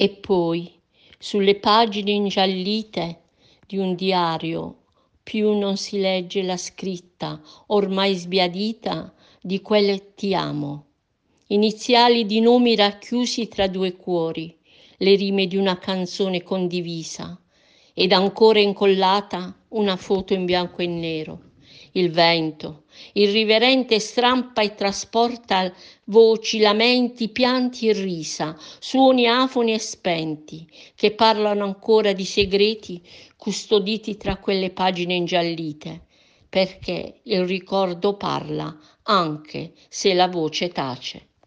[0.00, 0.80] E poi,
[1.18, 3.22] sulle pagine ingiallite
[3.66, 4.84] di un diario,
[5.24, 10.84] più non si legge la scritta, ormai sbiadita, di quelle ti amo.
[11.48, 14.56] Iniziali di nomi racchiusi tra due cuori,
[14.98, 17.36] le rime di una canzone condivisa,
[17.92, 21.47] ed ancora incollata una foto in bianco e nero
[21.92, 25.72] il vento, irriverente strampa e trasporta
[26.04, 33.02] voci, lamenti, pianti e risa, suoni afoni e spenti, che parlano ancora di segreti
[33.36, 36.06] custoditi tra quelle pagine ingiallite,
[36.48, 41.28] perché il ricordo parla anche se la voce tace.